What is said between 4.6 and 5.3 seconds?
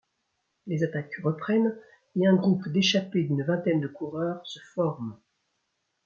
forme.